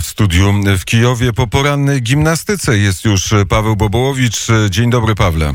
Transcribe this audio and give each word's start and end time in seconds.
W 0.00 0.06
studiu 0.06 0.52
w 0.78 0.84
Kijowie 0.84 1.32
po 1.32 1.46
porannej 1.46 2.02
gimnastyce 2.02 2.78
jest 2.78 3.04
już 3.04 3.34
Paweł 3.48 3.76
Bobołowicz. 3.76 4.46
Dzień 4.70 4.90
dobry, 4.90 5.14
Pawle. 5.14 5.54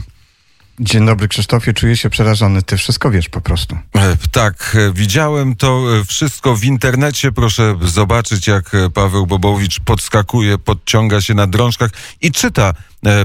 Dzień 0.79 1.06
dobry 1.06 1.28
Krzysztofie, 1.28 1.74
czuję 1.74 1.98
się 1.98 2.10
przerażony. 2.10 2.61
Ty 2.61 2.77
wszystko 2.77 3.11
wiesz 3.11 3.29
po 3.29 3.42
prostu. 3.42 3.77
E, 3.95 4.17
Tak, 4.31 4.77
e, 4.79 4.93
widziałem 4.93 5.55
to 5.55 5.83
e, 6.00 6.05
wszystko 6.05 6.55
w 6.55 6.63
internecie. 6.63 7.31
Proszę 7.31 7.75
zobaczyć, 7.81 8.47
jak 8.47 8.71
Paweł 8.93 9.27
Bobowicz 9.27 9.79
podskakuje, 9.79 10.57
podciąga 10.57 11.21
się 11.21 11.33
na 11.33 11.47
drążkach 11.47 11.91
i 12.21 12.31
czyta 12.31 12.73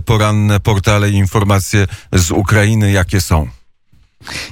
poranne 0.04 0.60
portale 0.60 1.10
i 1.10 1.14
informacje 1.14 1.86
z 2.12 2.30
Ukrainy, 2.30 2.92
jakie 2.92 3.20
są. 3.20 3.48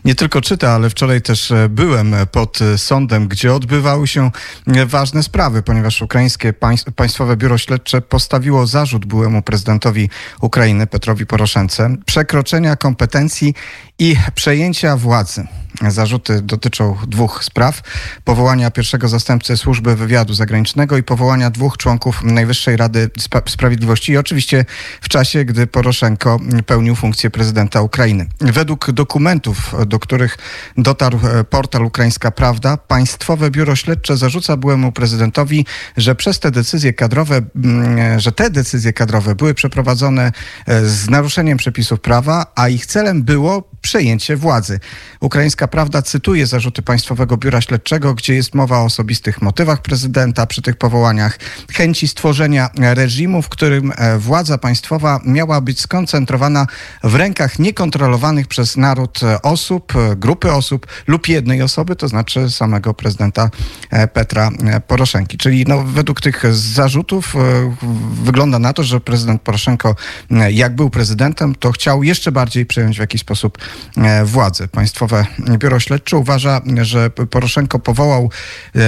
Nie 0.04 0.14
tylko 0.14 0.40
czyta, 0.40 0.70
ale 0.70 0.90
wczoraj 0.90 1.22
też 1.22 1.50
e, 1.50 1.68
byłem 1.68 2.14
pod 2.32 2.62
e, 2.62 2.78
sądem, 2.78 3.28
gdzie 3.28 3.54
odbywały 3.54 4.08
się 4.08 4.30
e, 4.66 4.86
ważne 4.86 5.22
sprawy, 5.22 5.62
ponieważ 5.62 6.02
ukraińskie 6.02 6.52
państw, 6.52 6.92
Państwowe 6.92 7.36
Biuro 7.36 7.58
Śledcze 7.58 8.00
postawiło 8.00 8.66
zarzut 8.66 9.04
byłemu 9.06 9.42
prezydentowi 9.42 10.10
Ukrainy, 10.40 10.86
Petrowi 10.86 11.26
Poroszence, 11.26 11.96
przekroczenia 12.06 12.76
kompetencji 12.76 13.54
i 14.00 14.16
przejęcia 14.34 14.96
władzy. 14.96 15.46
Zarzuty 15.88 16.42
dotyczą 16.42 16.96
dwóch 17.06 17.44
spraw: 17.44 17.80
powołania 18.24 18.70
pierwszego 18.70 19.08
zastępcy 19.08 19.56
służby 19.56 19.96
wywiadu 19.96 20.34
zagranicznego 20.34 20.96
i 20.96 21.02
powołania 21.02 21.50
dwóch 21.50 21.76
członków 21.76 22.22
Najwyższej 22.24 22.76
Rady 22.76 23.10
Sprawiedliwości. 23.48 24.12
I 24.12 24.16
oczywiście 24.16 24.64
w 25.00 25.08
czasie, 25.08 25.44
gdy 25.44 25.66
Poroszenko 25.66 26.38
pełnił 26.66 26.94
funkcję 26.94 27.30
prezydenta 27.30 27.80
Ukrainy. 27.80 28.26
Według 28.40 28.90
dokumentów, 28.90 29.74
do 29.86 29.98
których 29.98 30.38
dotarł 30.78 31.18
e, 31.24 31.44
portal 31.44 31.84
Ukraińska 31.84 32.30
Prawda, 32.30 32.76
Państwowe 32.76 33.50
Biuro 33.50 33.76
Śledcze 33.76 34.16
zarzuca 34.16 34.56
byłemu 34.56 34.92
prezydentowi, 34.92 35.66
że 35.96 36.14
przez 36.14 36.40
te 36.40 36.50
decyzje 36.50 36.92
kadrowe, 36.92 37.40
mm, 37.56 38.20
że 38.20 38.32
te 38.32 38.50
decyzje 38.50 38.92
kadrowe 38.92 39.34
były 39.34 39.54
przeprowadzone 39.54 40.32
e, 40.66 40.84
z 40.84 41.10
naruszeniem 41.10 41.58
przepisów 41.58 42.00
prawa, 42.00 42.46
a 42.54 42.68
ich 42.68 42.86
celem 42.86 43.22
było 43.22 43.70
przejęcie 43.82 44.36
władzy. 44.36 44.80
Ukraińska 45.20 45.68
Prawda 45.68 46.02
cytuje 46.02 46.46
zarzuty 46.46 46.82
Państwowego 46.82 47.36
Biura 47.36 47.60
Śledczego, 47.60 48.14
gdzie 48.14 48.34
jest 48.34 48.54
mowa 48.54 48.78
o 48.78 48.84
osobistych 48.84 49.42
motywach 49.42 49.82
prezydenta 49.82 50.46
przy 50.46 50.62
tych 50.62 50.76
powołaniach, 50.76 51.38
chęci 51.72 52.08
stworzenia 52.08 52.70
reżimu, 52.78 53.42
w 53.42 53.48
którym 53.48 53.92
e, 53.96 54.18
władza 54.18 54.58
państwowa 54.58 55.20
miała 55.24 55.60
być 55.60 55.80
skoncentrowana 55.80 56.66
w 57.04 57.14
rękach 57.14 57.58
niekontrolowanych 57.58 58.46
przez 58.46 58.76
naród 58.76 59.22
e, 59.22 59.42
osób, 59.42 59.96
e, 59.96 60.16
grupy 60.16 60.52
osób 60.52 60.86
lub 61.06 61.28
jednej 61.28 61.62
osoby, 61.62 61.96
to 61.96 62.08
znaczy 62.08 62.50
samego 62.50 62.94
prezydenta 62.94 63.50
Petra 64.12 64.50
Poroszenki. 64.86 65.38
Czyli 65.38 65.64
no, 65.68 65.84
według 65.84 66.20
tych 66.20 66.54
zarzutów 66.54 67.34
wygląda 68.22 68.58
na 68.58 68.72
to, 68.72 68.82
że 68.82 69.00
prezydent 69.00 69.42
Poroszenko, 69.42 69.96
jak 70.50 70.74
był 70.74 70.90
prezydentem, 70.90 71.54
to 71.54 71.72
chciał 71.72 72.02
jeszcze 72.02 72.32
bardziej 72.32 72.66
przejąć 72.66 72.96
w 72.96 73.00
jakiś 73.00 73.20
sposób 73.20 73.58
e, 73.96 74.24
władzę. 74.24 74.68
Państwowe 74.68 75.26
Biuro 75.58 75.80
Śledcze 75.80 76.16
uważa, 76.16 76.60
że 76.82 77.10
Poroszenko 77.10 77.78
powołał 77.78 78.30
e, 78.76 78.80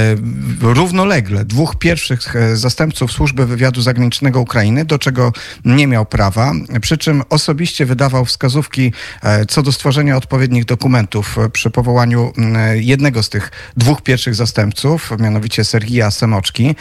równolegle 0.61 1.44
dwóch 1.44 1.78
pierwszych 1.78 2.36
e, 2.36 2.56
zastępców 2.56 3.12
służby 3.12 3.47
wywiadu 3.47 3.83
zagranicznego 3.83 4.41
Ukrainy, 4.41 4.84
do 4.84 4.98
czego 4.98 5.33
nie 5.64 5.86
miał 5.86 6.06
prawa, 6.06 6.52
przy 6.80 6.98
czym 6.98 7.22
osobiście 7.28 7.86
wydawał 7.86 8.24
wskazówki 8.24 8.92
co 9.48 9.62
do 9.62 9.72
stworzenia 9.72 10.16
odpowiednich 10.16 10.64
dokumentów 10.64 11.36
przy 11.52 11.70
powołaniu 11.70 12.33
jednego 12.74 13.22
z 13.22 13.28
tych 13.28 13.50
dwóch 13.77 14.02
pierwszych 14.02 14.34
zastępców, 14.34 15.11
mianowicie 15.19 15.64
Sergija 15.64 16.11
Semoczki. 16.11 16.77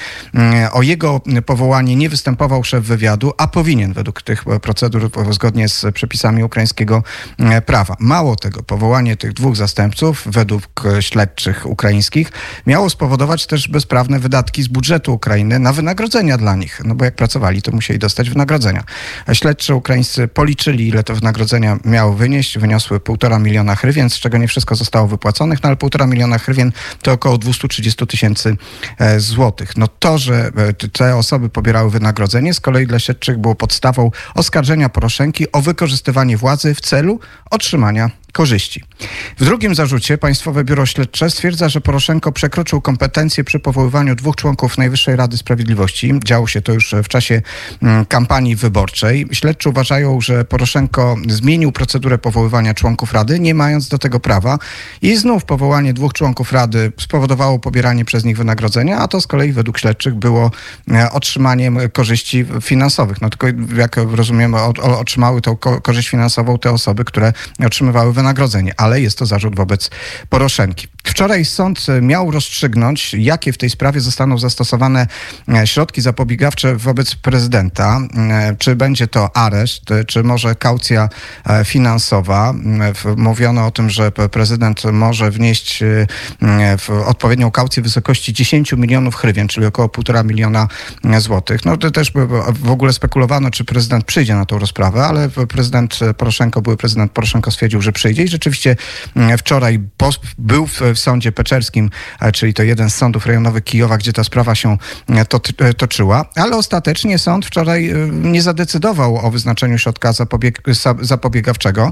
O 0.71 0.81
jego 0.81 1.21
powołanie 1.45 1.95
nie 1.95 2.09
występował 2.09 2.63
szef 2.63 2.83
wywiadu, 2.83 3.33
a 3.37 3.47
powinien 3.47 3.93
według 3.93 4.21
tych 4.21 4.43
procedur 4.61 5.09
zgodnie 5.31 5.69
z 5.69 5.85
przepisami 5.93 6.43
ukraińskiego 6.43 7.03
e, 7.39 7.61
Mało 7.99 8.35
tego, 8.35 8.63
powołanie 8.63 9.17
tych 9.17 9.33
dwóch 9.33 9.55
zastępców 9.55 10.23
według 10.25 10.63
e, 10.85 11.01
śledczych 11.01 11.65
ukraińskich 11.65 12.31
miało 12.67 12.89
spowodować 12.89 13.47
też 13.47 13.67
bezprawne 13.67 14.19
wydatki 14.19 14.63
z 14.63 14.67
budżetu 14.67 15.13
Ukrainy 15.13 15.59
na 15.59 15.73
wynagrodzenia 15.73 16.37
dla 16.37 16.55
nich, 16.55 16.81
no 16.85 16.95
bo 16.95 17.05
jak 17.05 17.15
pracowali, 17.15 17.61
to 17.61 17.71
musieli 17.71 17.99
dostać 17.99 18.29
wynagrodzenia. 18.29 18.83
A 19.25 19.33
Śledczy 19.33 19.75
ukraińscy 19.75 20.27
policzyli, 20.27 20.87
ile 20.87 21.03
to 21.03 21.15
wynagrodzenia 21.15 21.77
miało 21.85 22.13
wynieść, 22.13 22.57
wyniosły 22.57 22.99
półtora 22.99 23.39
miliona 23.39 23.75
hrywien, 23.75 24.09
z 24.09 24.19
czego 24.19 24.37
nie 24.37 24.47
wszystko 24.47 24.75
zostało 24.75 25.07
wypłaconych, 25.07 25.63
no 25.63 25.67
ale 25.67 25.77
półtora 25.77 26.07
miliona 26.07 26.37
hrywien 26.37 26.71
to 27.01 27.11
około 27.11 27.37
230 27.37 28.07
tysięcy 28.07 28.57
e, 28.97 29.19
złotych. 29.19 29.77
No 29.77 29.87
to, 29.87 30.17
że 30.17 30.51
e, 30.55 30.73
te 30.73 31.15
osoby 31.15 31.49
pobierały 31.49 31.89
wynagrodzenie, 31.89 32.53
z 32.53 32.59
kolei 32.59 32.87
dla 32.87 32.99
śledczych 32.99 33.37
było 33.37 33.55
podstawą 33.55 34.11
oskarżenia 34.35 34.89
Poroszenki 34.89 35.51
o 35.51 35.61
wykorzystywanie 35.61 36.37
władzy 36.37 36.75
w 36.75 36.81
celu 36.81 37.19
otrzymania 37.51 37.80
zatrzymania. 37.81 38.09
Korzyści. 38.31 38.83
W 39.39 39.45
drugim 39.45 39.75
zarzucie 39.75 40.17
Państwowe 40.17 40.63
Biuro 40.63 40.85
Śledcze 40.85 41.29
stwierdza, 41.29 41.69
że 41.69 41.81
Poroszenko 41.81 42.31
przekroczył 42.31 42.81
kompetencje 42.81 43.43
przy 43.43 43.59
powoływaniu 43.59 44.15
dwóch 44.15 44.35
członków 44.35 44.77
Najwyższej 44.77 45.15
Rady 45.15 45.37
Sprawiedliwości. 45.37 46.13
Działo 46.25 46.47
się 46.47 46.61
to 46.61 46.73
już 46.73 46.95
w 47.03 47.07
czasie 47.07 47.41
mm, 47.81 48.05
kampanii 48.05 48.55
wyborczej. 48.55 49.27
Śledczy 49.31 49.69
uważają, 49.69 50.21
że 50.21 50.45
Poroszenko 50.45 51.15
zmienił 51.29 51.71
procedurę 51.71 52.17
powoływania 52.17 52.73
członków 52.73 53.13
Rady, 53.13 53.39
nie 53.39 53.53
mając 53.53 53.87
do 53.87 53.97
tego 53.97 54.19
prawa 54.19 54.59
i 55.01 55.17
znów 55.17 55.45
powołanie 55.45 55.93
dwóch 55.93 56.13
członków 56.13 56.51
Rady 56.53 56.91
spowodowało 56.99 57.59
pobieranie 57.59 58.05
przez 58.05 58.23
nich 58.23 58.37
wynagrodzenia, 58.37 58.97
a 58.97 59.07
to 59.07 59.21
z 59.21 59.27
kolei 59.27 59.51
według 59.51 59.77
śledczych 59.79 60.15
było 60.15 60.51
e, 60.91 61.11
otrzymaniem 61.11 61.79
korzyści 61.93 62.45
finansowych. 62.61 63.21
No 63.21 63.29
tylko 63.29 63.47
jak 63.75 63.95
rozumiem, 63.97 64.53
o- 64.53 64.73
o- 64.81 64.99
otrzymały 64.99 65.41
tą 65.41 65.57
ko- 65.57 65.81
korzyść 65.81 66.09
finansową 66.09 66.57
te 66.59 66.71
osoby, 66.71 67.05
które 67.05 67.33
otrzymywały 67.65 68.13
wynagrodzenie, 68.21 68.73
ale 68.77 69.01
jest 69.01 69.17
to 69.17 69.25
zarzut 69.25 69.55
wobec 69.55 69.89
Poroszenki. 70.29 70.87
Wczoraj 71.03 71.45
sąd 71.45 71.85
e, 71.89 72.01
miał 72.01 72.31
rozstrzygnąć, 72.31 73.13
jakie 73.13 73.53
w 73.53 73.57
tej 73.57 73.69
sprawie 73.69 74.01
zostaną 74.01 74.37
zastosowane 74.37 75.07
e, 75.49 75.67
środki 75.67 76.01
zapobiegawcze 76.01 76.75
wobec 76.75 77.15
prezydenta. 77.15 77.99
E, 78.17 78.55
Czy 78.59 78.75
będzie 78.75 79.07
to 79.07 79.37
areszt, 79.37 79.83
czy 80.07 80.23
może 80.23 80.55
kaucja 80.55 81.09
finansowa. 81.65 82.53
Mówiono 83.17 83.65
o 83.65 83.71
tym, 83.71 83.89
że 83.89 84.11
prezydent 84.11 84.83
może 84.83 85.31
wnieść 85.31 85.83
w 86.77 86.89
odpowiednią 87.05 87.51
kaucję 87.51 87.83
w 87.83 87.85
wysokości 87.85 88.33
10 88.33 88.73
milionów 88.73 89.15
hrywien, 89.15 89.47
czyli 89.47 89.65
około 89.65 89.87
1,5 89.87 90.25
miliona 90.25 90.67
złotych. 91.19 91.65
No 91.65 91.77
to 91.77 91.91
też 91.91 92.11
w 92.55 92.69
ogóle 92.69 92.93
spekulowano, 92.93 93.51
czy 93.51 93.65
prezydent 93.65 94.05
przyjdzie 94.05 94.35
na 94.35 94.45
tą 94.45 94.59
rozprawę, 94.59 95.05
ale 95.05 95.29
prezydent 95.29 95.99
Poroszenko, 96.17 96.61
były 96.61 96.77
prezydent 96.77 97.11
Poroszenko 97.11 97.51
stwierdził, 97.51 97.81
że 97.81 97.91
przyjdzie 97.91 98.23
i 98.23 98.27
rzeczywiście 98.27 98.75
wczoraj 99.37 99.79
był 100.37 100.67
w, 100.67 100.81
w 100.93 100.99
sądzie 100.99 101.31
peczerskim, 101.31 101.89
czyli 102.33 102.53
to 102.53 102.63
jeden 102.63 102.89
z 102.89 102.95
sądów 102.95 103.25
rejonowych 103.25 103.63
Kijowa, 103.63 103.97
gdzie 103.97 104.13
ta 104.13 104.23
sprawa 104.23 104.55
się 104.55 104.77
e, 105.09 105.25
e, 105.67 105.73
toczyła, 105.73 106.25
ale 106.35 106.57
ostatecznie 106.57 107.19
sąd 107.19 107.45
wczoraj 107.45 107.89
e, 107.89 107.95
nie 108.11 108.41
zadecydował 108.41 109.25
o 109.25 109.31
wyznaczeniu 109.31 109.77
środka 109.77 110.11
zapobieg- 110.11 110.73
za- 110.73 110.95
zapobiegawczego. 111.01 111.91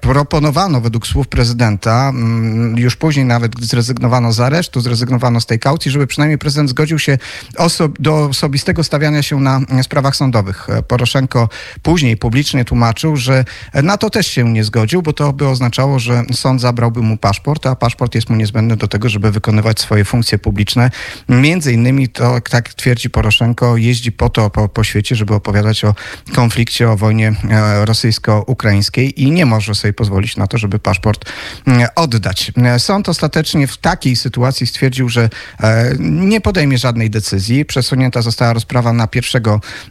Proponowano 0.00 0.80
według 0.80 1.06
słów 1.06 1.28
prezydenta, 1.28 2.08
mm, 2.08 2.78
już 2.78 2.96
później 2.96 3.24
nawet 3.24 3.52
zrezygnowano 3.60 4.32
z 4.32 4.40
aresztu, 4.40 4.80
zrezygnowano 4.80 5.40
z 5.40 5.46
tej 5.46 5.58
kaucji, 5.58 5.90
żeby 5.90 6.06
przynajmniej 6.06 6.38
prezydent 6.38 6.70
zgodził 6.70 6.98
się 6.98 7.18
oso- 7.58 7.92
do 7.98 8.24
osobistego 8.24 8.84
stawiania 8.84 9.22
się 9.22 9.40
na 9.40 9.60
sprawach 9.82 10.16
sądowych. 10.16 10.66
Poroszenko 10.88 11.48
później 11.82 12.16
publicznie 12.16 12.64
tłumaczył, 12.64 13.16
że 13.16 13.44
na 13.82 13.96
to 13.96 14.10
też 14.10 14.26
się 14.26 14.52
nie 14.52 14.64
zgodził, 14.64 15.02
bo 15.02 15.12
to 15.12 15.32
by 15.32 15.48
oznaczało, 15.48 15.98
że 15.98 16.22
sąd 16.32 16.60
zabrałby 16.60 17.02
mu 17.02 17.16
paszport, 17.16 17.66
a 17.66 17.76
paszport 17.76 18.14
jest 18.14 18.23
mu 18.28 18.36
niezbędny 18.36 18.76
do 18.76 18.88
tego, 18.88 19.08
żeby 19.08 19.30
wykonywać 19.30 19.80
swoje 19.80 20.04
funkcje 20.04 20.38
publiczne. 20.38 20.90
Między 21.28 21.72
innymi 21.72 22.08
to, 22.08 22.40
tak 22.50 22.74
twierdzi 22.74 23.10
Poroszenko, 23.10 23.76
jeździ 23.76 24.12
po 24.12 24.28
to 24.30 24.50
po, 24.50 24.68
po 24.68 24.84
świecie, 24.84 25.16
żeby 25.16 25.34
opowiadać 25.34 25.84
o 25.84 25.94
konflikcie, 26.34 26.90
o 26.90 26.96
wojnie 26.96 27.32
e, 27.50 27.84
rosyjsko-ukraińskiej 27.84 29.22
i 29.22 29.30
nie 29.30 29.46
może 29.46 29.74
sobie 29.74 29.92
pozwolić 29.92 30.36
na 30.36 30.46
to, 30.46 30.58
żeby 30.58 30.78
paszport 30.78 31.30
mm, 31.66 31.88
oddać. 31.94 32.52
E, 32.56 32.78
Sąd 32.78 33.08
ostatecznie 33.08 33.66
w 33.66 33.76
takiej 33.76 34.16
sytuacji 34.16 34.66
stwierdził, 34.66 35.08
że 35.08 35.30
e, 35.60 35.94
nie 35.98 36.40
podejmie 36.40 36.78
żadnej 36.78 37.10
decyzji. 37.10 37.64
Przesunięta 37.64 38.22
została 38.22 38.52
rozprawa 38.52 38.92
na 38.92 39.08
1 39.14 39.42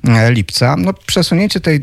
e, 0.08 0.32
lipca. 0.32 0.76
No, 0.78 0.94
przesunięcie 0.94 1.60
tej 1.60 1.80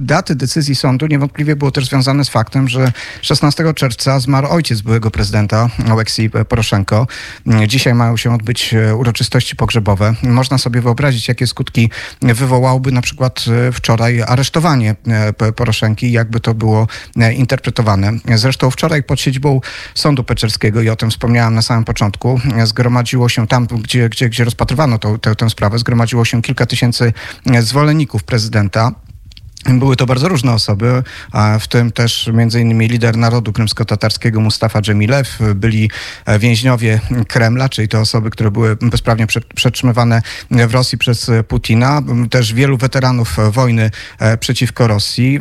daty 0.00 0.34
decyzji 0.34 0.74
sądu 0.74 1.06
niewątpliwie 1.06 1.56
było 1.56 1.70
też 1.70 1.86
związane 1.86 2.24
z 2.24 2.28
faktem, 2.28 2.68
że 2.68 2.92
16 3.22 3.74
czerwca 3.74 4.20
zmarł 4.20 4.48
ojciec 4.48 4.80
byłego 4.80 5.10
prezydenta 5.10 5.68
Aleksii 5.90 6.30
Poroszenko. 6.48 7.06
Dzisiaj 7.66 7.94
mają 7.94 8.16
się 8.16 8.34
odbyć 8.34 8.74
uroczystości 8.96 9.56
pogrzebowe. 9.56 10.14
Można 10.22 10.58
sobie 10.58 10.80
wyobrazić, 10.80 11.28
jakie 11.28 11.46
skutki 11.46 11.90
wywołałoby 12.22 12.92
na 12.92 13.02
przykład 13.02 13.44
wczoraj 13.72 14.22
aresztowanie 14.22 14.96
Poroszenki, 15.56 16.12
jakby 16.12 16.40
to 16.40 16.54
było 16.54 16.86
interpretowane. 17.34 18.12
Zresztą 18.34 18.70
wczoraj 18.70 19.02
pod 19.02 19.20
siedzibą 19.20 19.60
Sądu 19.94 20.24
Peczerskiego, 20.24 20.82
i 20.82 20.88
o 20.88 20.96
tym 20.96 21.10
wspomniałam 21.10 21.54
na 21.54 21.62
samym 21.62 21.84
początku, 21.84 22.40
zgromadziło 22.64 23.28
się 23.28 23.46
tam, 23.46 23.66
gdzie, 23.66 24.08
gdzie, 24.08 24.28
gdzie 24.28 24.44
rozpatrywano 24.44 24.98
tę, 24.98 25.36
tę 25.36 25.50
sprawę, 25.50 25.78
zgromadziło 25.78 26.24
się 26.24 26.42
kilka 26.42 26.66
tysięcy 26.66 27.12
zwolenników 27.60 28.24
prezydenta. 28.24 28.92
Były 29.68 29.96
to 29.96 30.06
bardzo 30.06 30.28
różne 30.28 30.52
osoby, 30.52 31.02
w 31.60 31.68
tym 31.68 31.92
też 31.92 32.28
m.in. 32.28 32.82
lider 32.82 33.16
narodu 33.16 33.52
krymsko-tatarskiego 33.52 34.40
Mustafa 34.40 34.82
Dżemilew, 34.82 35.38
byli 35.54 35.90
więźniowie 36.38 37.00
Kremla, 37.28 37.68
czyli 37.68 37.88
to 37.88 38.00
osoby, 38.00 38.30
które 38.30 38.50
były 38.50 38.76
bezprawnie 38.76 39.26
przetrzymywane 39.54 40.22
w 40.50 40.74
Rosji 40.74 40.98
przez 40.98 41.30
Putina, 41.48 42.02
też 42.30 42.54
wielu 42.54 42.76
weteranów 42.76 43.36
wojny 43.50 43.90
e, 44.18 44.36
przeciwko 44.36 44.86
Rosji. 44.86 45.40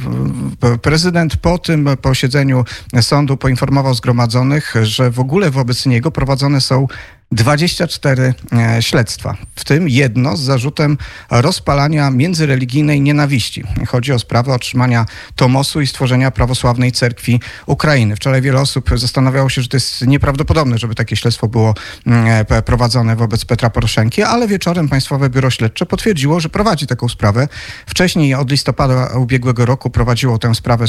Prezydent 0.82 1.38
po 1.38 1.58
tym 1.58 1.90
posiedzeniu 2.02 2.66
sądu 3.02 3.38
poinformował 3.38 3.94
zgromadzonych, 3.94 4.74
że 4.82 5.12
w 5.12 5.20
ogóle 5.20 5.52
wobec 5.52 5.86
niego 5.86 6.12
prowadzone 6.12 6.62
są 6.62 6.88
24 7.36 8.34
e, 8.54 8.82
śledztwa, 8.82 9.38
w 9.56 9.64
tym 9.64 9.90
jedno 9.90 10.38
z 10.38 10.42
zarzutem 10.42 10.98
rozpalania 11.30 12.12
międzyreligijnej 12.12 13.02
nienawiści. 13.02 13.64
Chodzi 13.88 14.14
o 14.14 14.20
sprawę 14.20 14.54
otrzymania 14.54 15.06
Tomosu 15.36 15.82
i 15.82 15.88
stworzenia 15.88 16.32
prawosławnej 16.32 16.92
cerkwi 16.92 17.40
Ukrainy. 17.66 18.16
Wczoraj 18.16 18.42
wiele 18.42 18.62
osób 18.62 18.90
zastanawiało 18.96 19.50
się, 19.50 19.62
że 19.62 19.68
to 19.68 19.78
jest 19.78 20.08
nieprawdopodobne, 20.08 20.78
żeby 20.78 20.96
takie 20.96 21.16
śledztwo 21.16 21.48
było 21.48 21.74
mm, 22.08 22.46
e, 22.50 22.62
prowadzone 22.62 23.16
wobec 23.16 23.46
Petra 23.46 23.70
Poroszenki, 23.70 24.24
ale 24.24 24.48
wieczorem 24.48 24.90
Państwowe 24.90 25.30
Biuro 25.30 25.50
Śledcze 25.50 25.86
potwierdziło, 25.86 26.40
że 26.40 26.50
prowadzi 26.50 26.88
taką 26.88 27.10
sprawę. 27.10 27.48
Wcześniej 27.86 28.34
od 28.34 28.52
listopada 28.52 29.08
ubiegłego 29.18 29.66
roku 29.66 29.90
prowadziło 29.90 30.38
tę 30.38 30.56
sprawę 30.56 30.86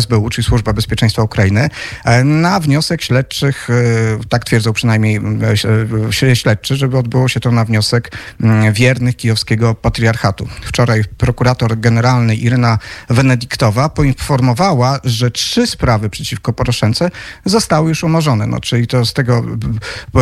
SBU, 0.00 0.30
czyli 0.30 0.44
Służba 0.44 0.72
Bezpieczeństwa 0.72 1.22
Ukrainy, 1.22 1.68
e, 2.04 2.24
na 2.24 2.60
wniosek 2.60 3.02
śledczych, 3.02 3.68
tak 4.28 4.44
twierdzą 4.44 4.72
przynajmniej 4.72 5.20
śledczy, 6.34 6.76
żeby 6.76 6.98
odbyło 6.98 7.28
się 7.28 7.40
to 7.40 7.50
na 7.50 7.64
wniosek 7.64 8.12
mm, 8.40 8.72
wiernych 8.72 9.16
kijowskiego 9.16 9.74
patriarchatu. 9.74 10.48
Wczoraj 10.62 11.04
prokurator 11.18 11.80
generalny 11.80 12.36
Iryna 12.36 12.78
Wenedyktowa 13.08 13.88
poinformowała, 13.88 15.00
że 15.04 15.30
trzy 15.30 15.66
sprawy 15.66 16.10
przeciwko 16.10 16.52
Poroszence 16.52 17.10
zostały 17.44 17.88
już 17.88 18.04
umorzone. 18.04 18.46
No, 18.46 18.60
czyli 18.60 18.86
to 18.86 19.06
z 19.06 19.12
tego 19.12 19.44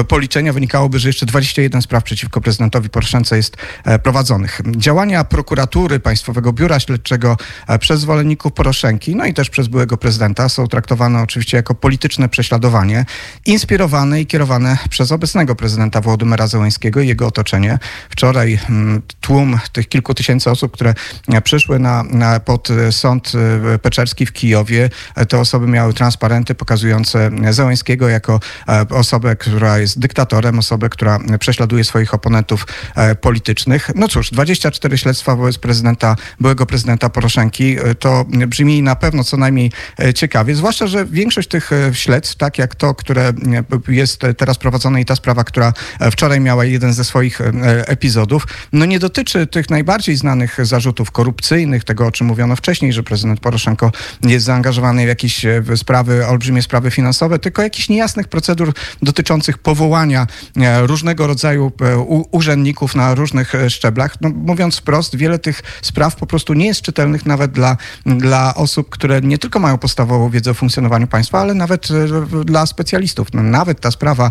policzenia 0.08 0.52
wynikałoby, 0.52 0.98
że 0.98 1.08
jeszcze 1.08 1.26
21 1.26 1.82
spraw 1.82 2.04
przeciwko 2.04 2.40
prezydentowi 2.40 2.88
Poroszence 2.88 3.36
jest 3.36 3.56
e, 3.84 3.98
prowadzonych. 3.98 4.60
Działania 4.76 5.24
prokuratury 5.24 6.00
Państwowego 6.00 6.52
Biura 6.52 6.80
Śledczego 6.80 7.36
e, 7.68 7.78
przez 7.78 8.00
zwolenników 8.00 8.52
Poroszenki, 8.52 9.16
no 9.16 9.26
i 9.26 9.34
też 9.34 9.50
przez 9.50 9.68
byłego 9.68 9.96
prezydenta 9.96 10.48
są 10.48 10.66
traktowane 10.66 11.22
oczywiście 11.22 11.56
jako 11.56 11.74
polityczne 11.74 12.28
prześladowanie, 12.28 13.04
inspirowane 13.46 14.20
i 14.20 14.26
kierowane 14.26 14.78
przez 14.90 15.12
obecnego 15.12 15.43
prezydenta 15.52 16.00
Władimira 16.00 16.46
Zełańskiego 16.46 17.00
i 17.00 17.08
jego 17.08 17.26
otoczenie. 17.26 17.78
Wczoraj 18.10 18.58
mm, 18.70 19.02
tłum 19.20 19.58
tych 19.72 19.88
kilku 19.88 20.14
tysięcy 20.14 20.50
osób, 20.50 20.72
które 20.72 20.94
e, 21.28 21.40
przyszły 21.40 21.78
na, 21.78 22.02
na, 22.02 22.40
pod 22.40 22.68
sąd 22.90 23.32
e, 23.74 23.78
Peczerski 23.78 24.26
w 24.26 24.32
Kijowie, 24.32 24.90
e, 25.14 25.26
te 25.26 25.38
osoby 25.38 25.66
miały 25.66 25.94
transparenty 25.94 26.54
pokazujące 26.54 27.30
Zełańskiego 27.50 28.08
jako 28.08 28.40
osobę, 28.90 29.36
która 29.36 29.78
jest 29.78 29.98
dyktatorem, 29.98 30.58
osobę, 30.58 30.88
która 30.88 31.18
prześladuje 31.38 31.84
swoich 31.84 32.14
oponentów 32.14 32.66
politycznych. 33.20 33.90
No 33.94 34.08
cóż, 34.08 34.30
24 34.30 34.98
śledztwa 34.98 35.36
wobec 35.36 35.58
prezydenta, 35.58 36.16
byłego 36.40 36.66
prezydenta 36.66 37.08
Poroszenki, 37.08 37.76
to 37.98 38.24
brzmi 38.28 38.82
na 38.82 38.96
pewno 38.96 39.24
co 39.24 39.36
najmniej 39.36 39.72
ciekawie, 40.14 40.54
zwłaszcza, 40.54 40.86
że 40.86 41.06
większość 41.06 41.48
tych 41.48 41.70
śledztw, 41.92 42.36
tak 42.36 42.58
jak 42.58 42.74
to, 42.74 42.94
które 42.94 43.32
jest 43.88 44.22
teraz 44.36 44.58
prowadzone 44.58 45.00
i 45.00 45.04
ta 45.04 45.16
sprawa, 45.16 45.33
która 45.44 45.72
e, 46.00 46.10
wczoraj 46.10 46.40
miała 46.40 46.64
jeden 46.64 46.92
ze 46.92 47.04
swoich 47.04 47.40
e, 47.40 47.52
epizodów, 47.88 48.46
no 48.72 48.84
nie 48.84 48.98
dotyczy 48.98 49.46
tych 49.46 49.70
najbardziej 49.70 50.16
znanych 50.16 50.66
zarzutów 50.66 51.10
korupcyjnych, 51.10 51.84
tego 51.84 52.06
o 52.06 52.10
czym 52.10 52.26
mówiono 52.26 52.56
wcześniej, 52.56 52.92
że 52.92 53.02
prezydent 53.02 53.40
Poroszenko 53.40 53.92
jest 54.22 54.46
zaangażowany 54.46 55.04
w 55.04 55.08
jakieś 55.08 55.44
e, 55.44 55.62
sprawy, 55.76 56.26
olbrzymie 56.26 56.62
sprawy 56.62 56.90
finansowe, 56.90 57.38
tylko 57.38 57.62
jakichś 57.62 57.88
niejasnych 57.88 58.28
procedur 58.28 58.72
dotyczących 59.02 59.58
powołania 59.58 60.26
różnego 60.82 61.26
rodzaju 61.26 61.72
urzędników 62.30 62.94
na 62.94 63.14
różnych 63.14 63.52
szczeblach. 63.68 64.20
No, 64.20 64.28
mówiąc 64.28 64.78
wprost, 64.78 65.16
wiele 65.16 65.38
tych 65.38 65.62
spraw 65.82 66.16
po 66.16 66.26
prostu 66.26 66.54
nie 66.54 66.66
jest 66.66 66.82
czytelnych 66.82 67.26
nawet 67.26 67.52
dla, 67.52 67.76
dla 68.06 68.54
osób, 68.54 68.90
które 68.90 69.20
nie 69.20 69.38
tylko 69.38 69.58
mają 69.58 69.78
podstawową 69.78 70.30
wiedzę 70.30 70.50
o 70.50 70.54
funkcjonowaniu 70.54 71.06
państwa, 71.06 71.40
ale 71.40 71.54
nawet 71.54 71.88
dla 72.44 72.66
specjalistów. 72.66 73.28
No, 73.34 73.42
nawet 73.42 73.80
ta 73.80 73.90
sprawa 73.90 74.30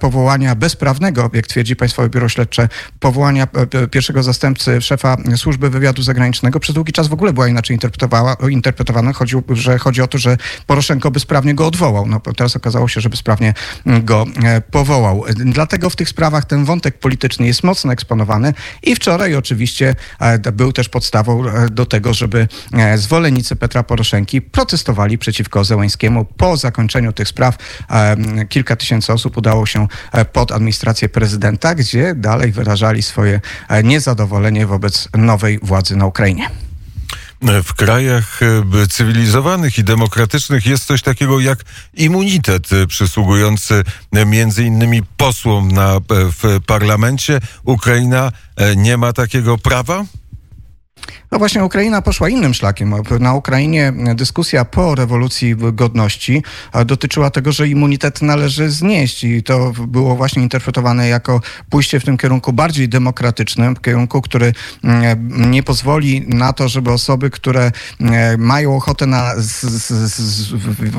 powołania 0.00 0.43
bezprawnego, 0.56 1.30
jak 1.32 1.46
twierdzi 1.46 1.76
Państwowe 1.76 2.08
Biuro 2.08 2.28
Śledcze, 2.28 2.68
powołania 3.00 3.46
e, 3.82 3.88
pierwszego 3.88 4.22
zastępcy 4.22 4.80
szefa 4.80 5.16
Służby 5.36 5.70
Wywiadu 5.70 6.02
Zagranicznego 6.02 6.60
przez 6.60 6.74
długi 6.74 6.92
czas 6.92 7.08
w 7.08 7.12
ogóle 7.12 7.32
była 7.32 7.48
inaczej 7.48 7.78
interpretowana. 8.50 9.12
Że 9.50 9.78
chodzi 9.78 10.02
o 10.02 10.06
to, 10.06 10.18
że 10.18 10.36
Poroszenko 10.66 11.10
bezprawnie 11.10 11.54
go 11.54 11.66
odwołał. 11.66 12.06
No, 12.06 12.20
teraz 12.36 12.56
okazało 12.56 12.88
się, 12.88 13.00
że 13.00 13.08
bezprawnie 13.08 13.54
go 13.86 14.26
e, 14.44 14.60
powołał. 14.60 15.24
Dlatego 15.36 15.90
w 15.90 15.96
tych 15.96 16.08
sprawach 16.08 16.44
ten 16.44 16.64
wątek 16.64 16.98
polityczny 16.98 17.46
jest 17.46 17.62
mocno 17.62 17.92
eksponowany 17.92 18.54
i 18.82 18.94
wczoraj 18.96 19.34
oczywiście 19.34 19.94
e, 20.20 20.52
był 20.52 20.72
też 20.72 20.88
podstawą 20.88 21.42
do 21.70 21.86
tego, 21.86 22.14
żeby 22.14 22.48
zwolennicy 22.96 23.56
Petra 23.56 23.82
Poroszenki 23.82 24.42
protestowali 24.42 25.18
przeciwko 25.18 25.64
Zełańskiemu. 25.64 26.24
Po 26.24 26.56
zakończeniu 26.56 27.12
tych 27.12 27.28
spraw 27.28 27.56
kilka 28.48 28.76
tysięcy 28.76 29.12
osób 29.12 29.36
udało 29.36 29.66
się 29.66 29.88
pod 30.34 30.52
administrację 30.52 31.08
prezydenta, 31.08 31.74
gdzie 31.74 32.14
dalej 32.14 32.52
wyrażali 32.52 33.02
swoje 33.02 33.40
e, 33.68 33.82
niezadowolenie 33.82 34.66
wobec 34.66 35.08
nowej 35.14 35.58
władzy 35.62 35.96
na 35.96 36.06
Ukrainie. 36.06 36.50
W 37.64 37.74
krajach 37.74 38.40
e, 38.42 38.86
cywilizowanych 38.86 39.78
i 39.78 39.84
demokratycznych 39.84 40.66
jest 40.66 40.84
coś 40.84 41.02
takiego 41.02 41.40
jak 41.40 41.58
immunitet 41.94 42.72
e, 42.72 42.86
przysługujący 42.86 43.84
między 44.26 44.64
innymi 44.64 45.02
posłom 45.16 45.72
na, 45.72 46.00
w 46.10 46.60
parlamencie. 46.66 47.40
Ukraina 47.64 48.32
nie 48.76 48.96
ma 48.96 49.12
takiego 49.12 49.58
prawa? 49.58 50.04
No 51.34 51.38
właśnie 51.38 51.64
Ukraina 51.64 52.02
poszła 52.02 52.28
innym 52.28 52.54
szlakiem. 52.54 52.94
Na 53.20 53.34
Ukrainie 53.34 53.92
dyskusja 54.14 54.64
po 54.64 54.94
rewolucji 54.94 55.56
godności 55.56 56.42
dotyczyła 56.86 57.30
tego, 57.30 57.52
że 57.52 57.68
immunitet 57.68 58.22
należy 58.22 58.70
znieść 58.70 59.24
i 59.24 59.42
to 59.42 59.72
było 59.86 60.16
właśnie 60.16 60.42
interpretowane 60.42 61.08
jako 61.08 61.40
pójście 61.70 62.00
w 62.00 62.04
tym 62.04 62.16
kierunku 62.18 62.52
bardziej 62.52 62.88
demokratycznym, 62.88 63.76
w 63.76 63.80
kierunku, 63.80 64.22
który 64.22 64.52
mm, 64.84 65.50
nie 65.50 65.62
pozwoli 65.62 66.24
na 66.28 66.52
to, 66.52 66.68
żeby 66.68 66.92
osoby, 66.92 67.30
które 67.30 67.72
mm, 68.00 68.40
mają 68.40 68.76
ochotę 68.76 69.06
na 69.06 69.34
z, 69.36 69.60
z, 69.60 69.92
z, 70.14 70.52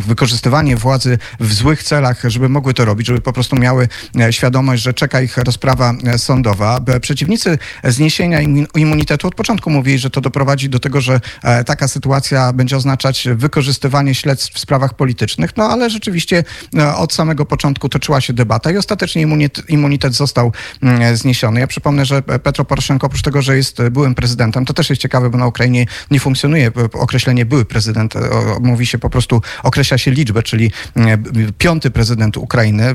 wykorzystywanie 0.07 0.77
władzy 0.77 1.17
w 1.39 1.53
złych 1.53 1.83
celach, 1.83 2.21
żeby 2.23 2.49
mogły 2.49 2.73
to 2.73 2.85
robić, 2.85 3.07
żeby 3.07 3.21
po 3.21 3.33
prostu 3.33 3.55
miały 3.55 3.87
e, 4.19 4.33
świadomość, 4.33 4.83
że 4.83 4.93
czeka 4.93 5.21
ich 5.21 5.37
rozprawa 5.37 5.93
e, 6.03 6.17
sądowa. 6.17 6.79
Przeciwnicy 7.01 7.57
zniesienia 7.83 8.41
immunitetu 8.75 9.27
od 9.27 9.35
początku 9.35 9.69
mówili, 9.69 9.97
że 9.97 10.09
to 10.09 10.24
doprowadzi 10.25 10.69
do 10.69 10.79
tego, 10.79 11.01
że 11.01 11.19
e, 11.43 11.63
taka 11.63 11.87
sytuacja 11.87 12.53
będzie 12.53 12.77
oznaczać 12.77 13.27
wykorzystywanie 13.35 14.15
śledztw 14.15 14.53
w 14.53 14.59
sprawach 14.59 14.93
politycznych. 14.93 15.57
No 15.57 15.63
ale 15.63 15.89
rzeczywiście 15.89 16.43
e, 16.77 16.95
od 16.95 17.13
samego 17.13 17.45
początku 17.45 17.89
toczyła 17.89 18.21
się 18.21 18.33
debata 18.33 18.71
i 18.71 18.77
ostatecznie 18.77 19.27
immunitet, 19.69 20.15
został 20.15 20.51
mm, 20.83 21.17
zniesiony. 21.17 21.59
Ja 21.59 21.67
przypomnę, 21.67 22.05
że 22.05 22.21
Petro 22.21 22.65
Poroszenko 22.65 23.07
oprócz 23.07 23.21
tego, 23.21 23.41
że 23.41 23.57
jest 23.57 23.81
byłym 23.91 24.15
prezydentem, 24.15 24.65
to 24.65 24.73
też 24.73 24.89
jest 24.89 25.01
ciekawe, 25.01 25.29
bo 25.29 25.37
na 25.37 25.47
Ukrainie 25.47 25.85
nie 26.11 26.19
funkcjonuje 26.19 26.71
określenie 26.93 27.45
były 27.45 27.65
prezydent. 27.65 28.13
Mówi 28.61 28.85
się 28.85 28.97
po 28.97 29.09
prostu, 29.09 29.41
określa 29.63 29.97
się 29.97 30.11
liczbę, 30.11 30.43
czyli 30.43 30.71
mm, 30.95 31.23
piąty 31.57 31.91
prezydent 31.91 32.37
Ukrainy. 32.37 32.93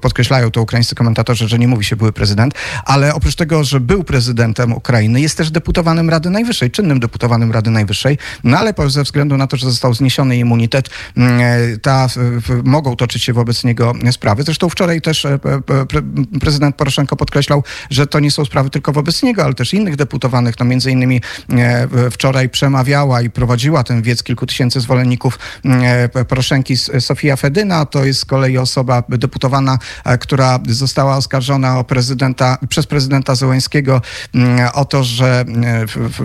Podkreślają 0.00 0.50
to 0.50 0.62
ukraińscy 0.62 0.94
komentatorzy, 0.94 1.48
że 1.48 1.58
nie 1.58 1.68
mówi 1.68 1.84
się 1.84 1.96
były 1.96 2.12
prezydent, 2.12 2.54
ale 2.84 3.14
oprócz 3.14 3.34
tego, 3.34 3.64
że 3.64 3.80
był 3.80 4.04
prezydentem 4.04 4.72
Ukrainy, 4.72 5.20
jest 5.20 5.36
też 5.36 5.50
deputowanym 5.50 6.10
Rady 6.10 6.30
Najwyższej, 6.30 6.37
czynnym 6.72 7.00
deputowanym 7.00 7.52
Rady 7.52 7.70
Najwyższej, 7.70 8.18
no 8.44 8.58
ale 8.58 8.74
ze 8.86 9.02
względu 9.02 9.36
na 9.36 9.46
to, 9.46 9.56
że 9.56 9.70
został 9.70 9.94
zniesiony 9.94 10.36
immunitet, 10.36 10.90
ta, 11.82 12.06
mogą 12.64 12.96
toczyć 12.96 13.22
się 13.22 13.32
wobec 13.32 13.64
niego 13.64 13.92
sprawy. 14.10 14.42
Zresztą 14.42 14.68
wczoraj 14.68 15.00
też 15.00 15.26
prezydent 16.40 16.76
Poroszenko 16.76 17.16
podkreślał, 17.16 17.64
że 17.90 18.06
to 18.06 18.20
nie 18.20 18.30
są 18.30 18.44
sprawy 18.44 18.70
tylko 18.70 18.92
wobec 18.92 19.22
niego, 19.22 19.44
ale 19.44 19.54
też 19.54 19.74
innych 19.74 19.96
deputowanych. 19.96 20.54
No 20.60 20.66
między 20.66 20.90
innymi 20.90 21.20
wczoraj 22.10 22.48
przemawiała 22.48 23.22
i 23.22 23.30
prowadziła 23.30 23.84
ten 23.84 24.02
wiec 24.02 24.22
kilku 24.22 24.46
tysięcy 24.46 24.80
zwolenników 24.80 25.38
Poroszenki 26.28 26.76
Sofia 26.76 27.36
Fedyna. 27.36 27.86
To 27.86 28.04
jest 28.04 28.20
z 28.20 28.24
kolei 28.24 28.58
osoba 28.58 29.02
deputowana, 29.08 29.78
która 30.20 30.58
została 30.68 31.16
oskarżona 31.16 31.78
o 31.78 31.84
prezydenta, 31.84 32.58
przez 32.68 32.86
prezydenta 32.86 33.34
Zełęskiego 33.34 34.02
o 34.74 34.84
to, 34.84 35.04
że, 35.04 35.44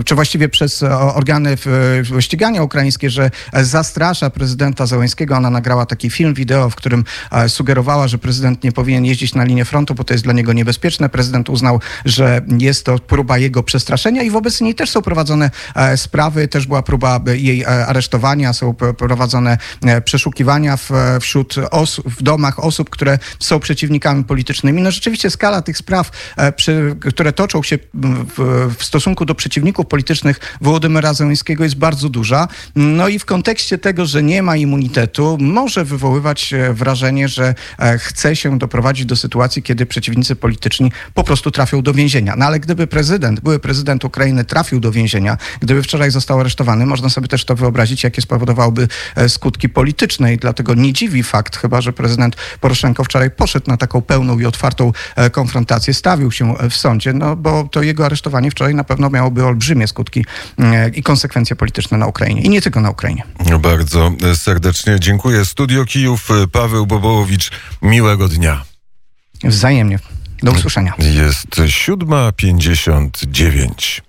czy 0.04 0.14
właściwie 0.14 0.48
przez 0.48 0.82
organy 1.14 1.56
ścigania 2.20 2.62
ukraińskie, 2.62 3.10
że 3.10 3.30
zastrasza 3.52 4.30
prezydenta 4.30 4.86
Zełęskiego. 4.86 5.36
Ona 5.36 5.50
nagrała 5.50 5.86
taki 5.86 6.10
film, 6.10 6.34
wideo, 6.34 6.70
w 6.70 6.74
którym 6.74 7.04
sugerowała, 7.48 8.08
że 8.08 8.18
prezydent 8.18 8.64
nie 8.64 8.72
powinien 8.72 9.04
jeździć 9.04 9.34
na 9.34 9.44
linię 9.44 9.64
frontu, 9.64 9.94
bo 9.94 10.04
to 10.04 10.14
jest 10.14 10.24
dla 10.24 10.32
niego 10.32 10.52
niebezpieczne. 10.52 11.08
Prezydent 11.08 11.50
uznał, 11.50 11.80
że 12.04 12.42
jest 12.58 12.84
to 12.86 12.98
próba 12.98 13.38
jego 13.38 13.62
przestraszenia 13.62 14.22
i 14.22 14.30
wobec 14.30 14.60
niej 14.60 14.74
też 14.74 14.90
są 14.90 15.02
prowadzone 15.02 15.50
sprawy, 15.96 16.48
też 16.48 16.66
była 16.66 16.82
próba 16.82 17.20
jej 17.26 17.64
aresztowania, 17.66 18.52
są 18.52 18.74
prowadzone 18.74 19.58
przeszukiwania 20.04 20.78
wśród 21.20 21.54
osób, 21.70 22.08
w 22.08 22.22
domach 22.22 22.64
osób, 22.64 22.90
które 22.90 23.18
są 23.38 23.60
przeciwnikami 23.60 24.24
politycznymi. 24.24 24.82
No 24.82 24.90
rzeczywiście 24.90 25.30
skala 25.30 25.62
tych 25.62 25.78
spraw, 25.78 26.10
które 27.12 27.32
toczą 27.32 27.62
się 27.62 27.78
w 28.78 28.84
stosunku 28.84 29.24
do 29.24 29.34
przeciwników 29.34 29.83
politycznych 29.84 30.40
Wołodymyra 30.60 31.14
Zełenskiego 31.14 31.64
jest 31.64 31.76
bardzo 31.76 32.08
duża. 32.08 32.48
No 32.76 33.08
i 33.08 33.18
w 33.18 33.24
kontekście 33.24 33.78
tego, 33.78 34.06
że 34.06 34.22
nie 34.22 34.42
ma 34.42 34.56
immunitetu, 34.56 35.38
może 35.40 35.84
wywoływać 35.84 36.54
wrażenie, 36.72 37.28
że 37.28 37.54
chce 37.98 38.36
się 38.36 38.58
doprowadzić 38.58 39.06
do 39.06 39.16
sytuacji, 39.16 39.62
kiedy 39.62 39.86
przeciwnicy 39.86 40.36
polityczni 40.36 40.92
po 41.14 41.24
prostu 41.24 41.50
trafią 41.50 41.82
do 41.82 41.94
więzienia. 41.94 42.34
No 42.36 42.46
ale 42.46 42.60
gdyby 42.60 42.86
prezydent, 42.86 43.40
były 43.40 43.58
prezydent 43.58 44.04
Ukrainy 44.04 44.44
trafił 44.44 44.80
do 44.80 44.92
więzienia, 44.92 45.36
gdyby 45.60 45.82
wczoraj 45.82 46.10
został 46.10 46.40
aresztowany, 46.40 46.86
można 46.86 47.08
sobie 47.08 47.28
też 47.28 47.44
to 47.44 47.54
wyobrazić, 47.54 48.04
jakie 48.04 48.22
spowodowałoby 48.22 48.88
skutki 49.28 49.68
polityczne 49.68 50.34
i 50.34 50.36
dlatego 50.36 50.74
nie 50.74 50.92
dziwi 50.92 51.22
fakt, 51.22 51.56
chyba 51.56 51.80
że 51.80 51.92
prezydent 51.92 52.36
Poroszenko 52.60 53.04
wczoraj 53.04 53.30
poszedł 53.30 53.70
na 53.70 53.76
taką 53.76 54.02
pełną 54.02 54.38
i 54.38 54.46
otwartą 54.46 54.92
konfrontację, 55.32 55.94
stawił 55.94 56.32
się 56.32 56.54
w 56.70 56.74
sądzie, 56.74 57.12
no 57.12 57.36
bo 57.36 57.68
to 57.72 57.82
jego 57.82 58.06
aresztowanie 58.06 58.50
wczoraj 58.50 58.74
na 58.74 58.84
pewno 58.84 59.10
miałoby 59.10 59.44
olbrzymie 59.74 59.88
skutki 59.88 60.24
i 60.94 61.02
konsekwencje 61.02 61.56
polityczne 61.56 61.98
na 61.98 62.06
Ukrainie. 62.06 62.42
I 62.42 62.48
nie 62.48 62.62
tylko 62.62 62.80
na 62.80 62.90
Ukrainie. 62.90 63.22
Bardzo 63.60 64.12
serdecznie 64.34 65.00
dziękuję. 65.00 65.44
Studio 65.44 65.84
Kijów, 65.84 66.28
Paweł 66.52 66.86
Bobołowicz. 66.86 67.50
Miłego 67.82 68.28
dnia. 68.28 68.64
Wzajemnie. 69.44 69.98
Do 70.42 70.52
usłyszenia. 70.52 70.94
Jest 70.98 71.46
7.59. 71.46 74.00